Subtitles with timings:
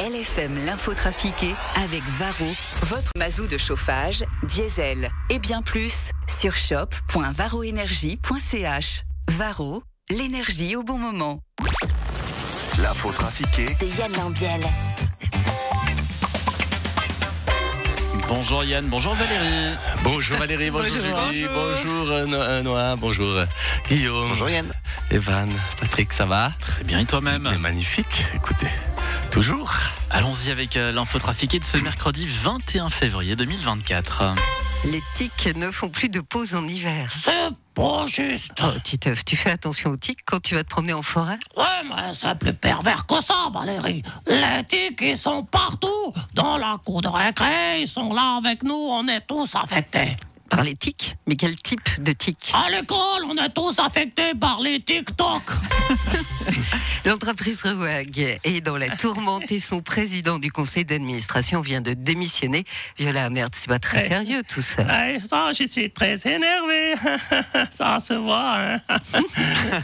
[0.00, 9.02] LFM l'info trafiquée avec Varro, votre mazou de chauffage, diesel et bien plus sur shop.varroénergie.ch.
[9.30, 11.40] Varro, l'énergie au bon moment.
[12.80, 14.60] L'info trafiquée de Yann Lambiel.
[18.28, 19.74] Bonjour Yann, bonjour Valérie.
[20.04, 21.26] Bonjour Valérie, bonjour, Bonjour.
[21.32, 21.74] Julie, Bonjour.
[21.74, 23.46] bonjour euh, No- Noah, bonjour euh,
[23.88, 24.28] Guillaume.
[24.28, 24.72] Bonjour Yann.
[25.10, 26.52] Evan, Patrick, ça va?
[26.60, 27.48] Très bien, et toi-même?
[27.58, 28.68] Magnifique, écoutez,
[29.30, 29.72] toujours.
[30.10, 34.34] Allons-y avec euh, l'info trafiquée de ce mercredi 21 février 2024.
[34.86, 37.10] Les tiques ne font plus de pause en hiver.
[37.12, 38.52] C'est pas juste.
[38.62, 41.38] Oh, Titeuf, tu fais attention aux tiques quand tu vas te promener en forêt?
[41.56, 44.02] Ouais, mais c'est plus pervers que ça, Valérie.
[44.26, 46.12] Les tiques, ils sont partout.
[46.34, 50.16] Dans la cour de récré, ils sont là avec nous, on est tous affectés.
[50.48, 54.60] Par les tiques Mais quel type de tiques À l'école, on est tous affectés par
[54.60, 55.42] les TikTok.
[57.04, 62.64] L'entreprise Rewag est dans la tourmente et son président du conseil d'administration vient de démissionner.
[62.98, 64.08] Viola, merde, c'est pas très Eh.
[64.08, 64.82] sérieux tout ça.
[64.82, 66.94] Ouais, ça, je suis très énervé.
[67.70, 68.56] ça se voit.
[68.58, 68.80] Hein?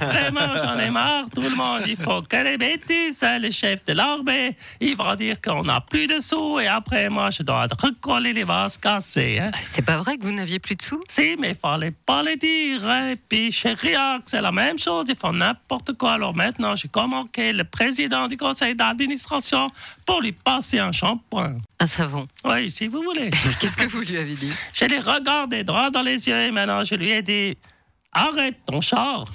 [0.00, 1.24] Vraiment, j'en ai marre.
[1.34, 3.22] Tout le monde, il faut que les bêtises.
[3.22, 7.08] hein, Le chef de l'armée, il va dire qu'on n'a plus de sous et après,
[7.08, 9.38] moi, je dois recoller les vases cassés.
[9.40, 9.50] Hein?
[9.62, 11.02] C'est pas vrai que vous n'aviez plus de sous?
[11.08, 12.88] Si, mais il fallait pas le dire.
[13.10, 15.06] Et puis chez Riac, c'est la même chose.
[15.08, 16.12] Ils font n'importe quoi.
[16.12, 19.68] Alors maintenant, j'ai convoqué le président du conseil d'administration
[20.06, 21.56] pour lui passer un shampoing.
[21.80, 22.26] Un savon.
[22.44, 23.30] Oui, si vous voulez.
[23.60, 24.52] Qu'est-ce que vous lui avez dit?
[24.72, 27.56] Je l'ai regardé droit dans les yeux et maintenant je lui ai dit
[28.14, 29.24] Arrête ton char.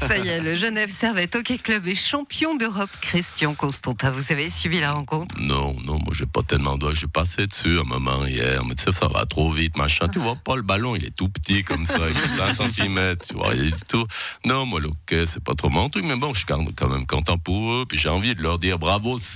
[0.00, 2.90] Ça y est, le Genève Servette Hockey Club est champion d'Europe.
[3.00, 5.36] Christian Constantin, vous avez suivi la rencontre?
[5.40, 8.82] Non, non, moi j'ai pas tellement d'oeil, j'ai passé dessus un moment hier, mais tu
[8.82, 10.08] sais, ça va trop vite, machin.
[10.08, 13.16] Tu vois pas, le ballon, il est tout petit comme ça, il fait 5 cm,
[13.26, 14.04] tu vois, il est du tout.
[14.44, 17.06] Non, moi, le hockey, c'est pas trop mon truc, mais bon, je suis quand même
[17.06, 19.20] content pour eux, puis j'ai envie de leur dire bravo.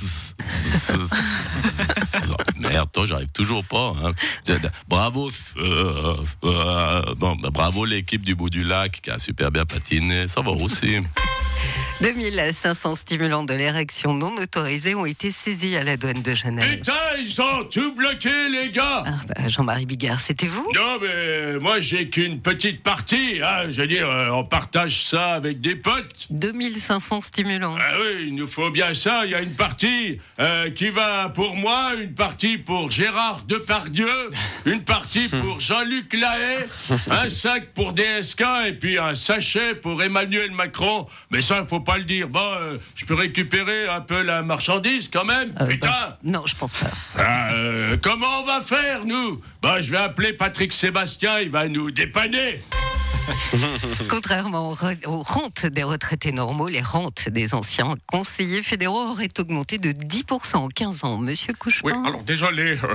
[2.58, 3.94] Merde, toi, j'arrive toujours pas.
[4.02, 4.10] Hein.
[4.88, 5.30] Bravo.
[7.16, 10.52] Bon, ben, bravo l'équipe du bout du lac qui a super bien patiné, ça va
[10.52, 11.02] aussi.
[12.00, 16.76] 2500 stimulants de l'érection non autorisés ont été saisis à la douane de Genève.
[16.76, 20.70] Putain, ils ont tout bloqué, les gars Ah, bah, Jean-Marie Bigard, c'était vous?
[20.76, 23.68] Non, mais moi, j'ai qu'une petite partie, hein.
[23.68, 26.28] Je veux dire, euh, on partage ça avec des potes.
[26.30, 27.76] 2500 stimulants.
[27.80, 29.22] Ah oui, il nous faut bien ça.
[29.24, 34.06] Il y a une partie euh, qui va pour moi, une partie pour Gérard Depardieu,
[34.66, 36.66] une partie pour Jean-Luc Lahaye,
[37.10, 41.04] un sac pour DSK et puis un sachet pour Emmanuel Macron.
[41.32, 42.28] Mais ça, faut pas le dire.
[42.28, 45.54] Bon, euh, je peux récupérer un peu la marchandise quand même.
[45.60, 46.90] Euh, Putain bah, Non, je pense pas.
[47.16, 49.40] Ah, euh, comment on va faire, nous?
[49.62, 52.60] Bah, je vais appeler Patrick Sébastien, il va nous dépanner.
[54.08, 59.28] Contrairement aux, re- aux rentes des retraités normaux, les rentes des anciens conseillers fédéraux auraient
[59.38, 61.18] augmenté de 10% en 15 ans.
[61.18, 62.94] Monsieur Couchepin Oui, alors désolé, euh,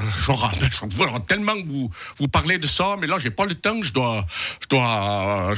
[0.96, 3.92] voilà, tellement que vous, vous parlez de ça, mais là, j'ai pas le temps, je
[3.94, 4.26] dois.
[4.62, 5.54] Je dois.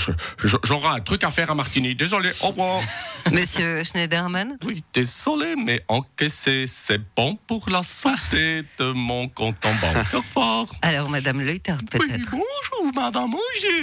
[0.63, 1.95] J'aurai un truc à faire à Martigny.
[1.95, 2.81] Désolé, au revoir.
[3.31, 4.57] Monsieur Schneiderman?
[4.63, 10.05] Oui, désolé, mais encaisser, c'est bon pour la santé de mon compte en banque.
[10.81, 13.81] Alors, Madame Leutert, peut-être bonjour, madame Augier.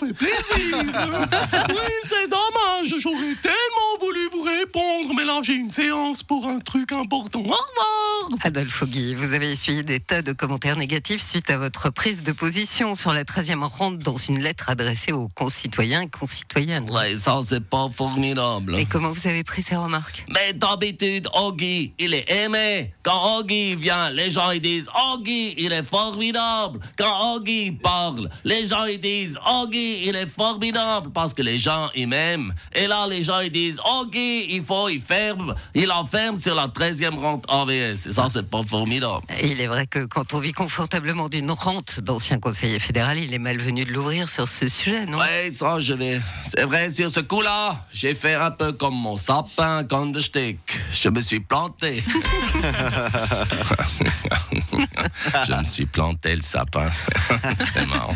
[1.68, 2.94] Oui, c'est dommage.
[2.98, 7.40] J'aurais tellement voulu vous répondre, mais là, j'ai une séance pour un truc important.
[7.40, 8.18] Au revoir.
[8.42, 12.32] Adolphe Guy, vous avez essuyé des tas de commentaires négatifs suite à votre prise de
[12.32, 16.90] position sur la 13e rente dans une lettre adressée aux concitoyens et concitoyennes.
[16.90, 18.78] Ouais, ça c'est pas formidable.
[18.78, 20.24] Et comment vous avez pris ces remarques?
[20.28, 22.92] Mais d'habitude, Oggy, il est aimé.
[23.02, 26.80] Quand Oggy vient, les gens ils disent Oggy, il est formidable.
[26.98, 31.88] Quand Oggy parle, les gens ils disent Oggy, il est formidable parce que les gens
[31.94, 32.52] ils m'aiment.
[32.74, 36.68] Et là, les gens ils disent Oggy, il faut, il ferme, il enferme sur la
[36.68, 38.06] 13e rente AVS.
[38.06, 39.24] Et ça, c'est pas formidable.
[39.42, 43.38] Il est vrai que quand on vit confortablement d'une rente d'ancien conseiller fédéral, il est
[43.38, 45.18] malvenu de l'ouvrir sur ce sujet, non?
[45.18, 46.20] Ouais, ça, je vais.
[46.42, 50.54] C'est vrai, sur ce coup-là, j'ai fait un peu comme mon sapin quand je
[50.92, 52.02] Je me suis planté.
[55.48, 56.88] Je me suis planté le sapin.
[57.72, 58.14] C'est marrant.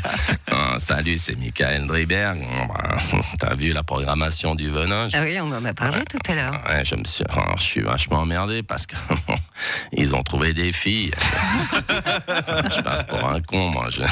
[0.51, 2.45] Ah, salut, c'est Michael Driberg.
[3.39, 6.61] T'as vu la programmation du venin Ah oui, on en a parlé tout à l'heure.
[6.69, 8.97] Ouais, je me suis, oh, je suis vachement emmerdé parce que
[9.93, 11.13] ils ont trouvé des filles.
[12.71, 13.89] je passe pour un con, moi.
[13.91, 14.03] Je...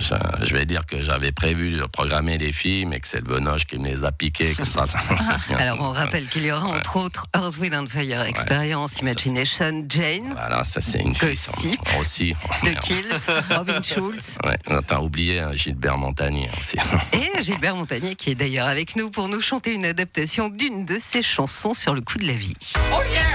[0.00, 0.14] Je,
[0.46, 3.66] je vais dire que j'avais prévu de programmer des filles, mais que c'est le venoche
[3.66, 4.86] qui me les a piquées comme ça.
[4.86, 4.98] ça...
[5.58, 10.34] Alors on rappelle qu'il y aura entre autres Earth, Wind and Fire Experience, Imagination, Jane,
[10.34, 11.78] là là, ça c'est une fille.
[12.00, 12.34] Aussi.
[12.62, 12.80] De merde.
[12.80, 13.06] Kills,
[13.50, 16.76] Robin Schulz Ouais, t'as oublié hein, Gilbert Montagnier aussi.
[17.12, 20.98] et Gilbert Montagnier qui est d'ailleurs avec nous pour nous chanter une adaptation d'une de
[20.98, 22.54] ses chansons sur le coup de la vie.
[22.92, 23.29] Oh yeah!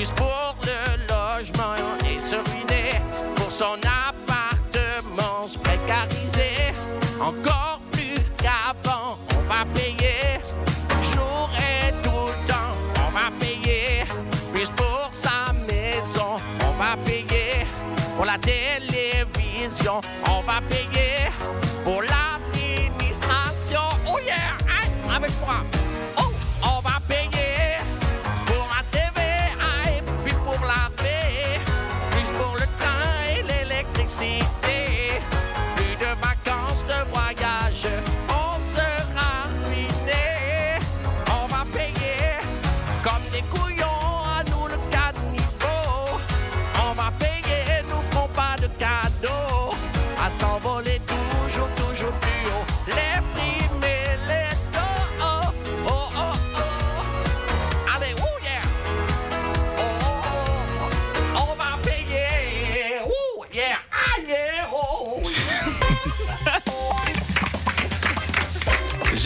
[0.00, 1.74] Plus pour le logement
[2.08, 2.92] et se ruiner
[3.36, 6.72] pour son appartement se précariser.
[7.20, 10.40] Encore plus qu'avant, on va payer
[11.02, 12.72] jour et tout le temps.
[13.06, 14.04] On va payer
[14.54, 16.36] plus pour sa maison.
[16.66, 17.66] On va payer
[18.16, 20.00] pour la télévision.
[20.28, 21.28] On va payer
[21.84, 23.82] pour l'administration.
[24.08, 24.56] Oh yeah!
[24.66, 25.14] Hein?
[25.14, 25.79] Avec moi.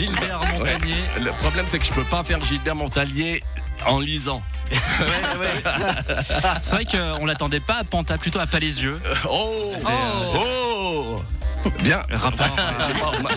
[0.05, 1.03] Gilbert Montagnier.
[1.19, 3.43] Le problème, c'est que je peux pas faire Gilbert Montagnier
[3.85, 4.43] en lisant.
[6.61, 8.99] C'est vrai qu'on l'attendait pas à Panta, plutôt à Palaisieux.
[9.29, 11.21] Oh Mais, euh, Oh
[11.79, 12.01] Bien.
[12.11, 12.55] Rapport.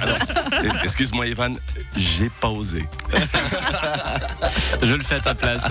[0.02, 1.58] Alors, excuse-moi, Evan,
[1.96, 2.86] j'ai pas osé.
[4.82, 5.62] Je le fais à ta place.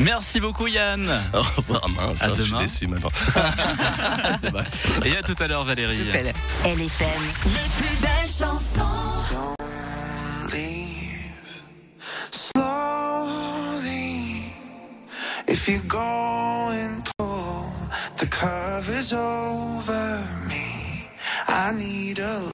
[0.00, 1.06] Merci beaucoup Yann.
[1.34, 3.10] Oh, bah, mince, À je suis déçu maintenant.
[5.04, 5.98] Et à tout à l'heure Valérie.
[5.98, 6.34] Tout à l'heure.
[6.64, 7.08] LFM,
[7.44, 9.47] les plus belles chansons.